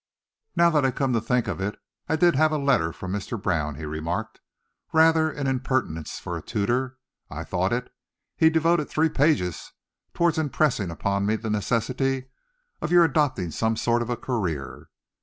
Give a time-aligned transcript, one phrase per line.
[0.55, 1.77] "Now I come to think of it,
[2.09, 3.39] I did have a letter from Mr.
[3.39, 4.41] Brown," he remarked.
[4.91, 6.97] "Rather an impertinence for a tutor,
[7.29, 7.93] I thought it.
[8.35, 9.71] He devoted three pages
[10.15, 12.29] towards impressing upon me the necessity
[12.81, 14.89] of your adopting some sort of a career."